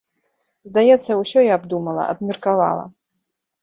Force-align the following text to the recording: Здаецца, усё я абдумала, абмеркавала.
Здаецца, 0.69 1.19
усё 1.21 1.39
я 1.51 1.53
абдумала, 1.59 2.09
абмеркавала. 2.17 2.85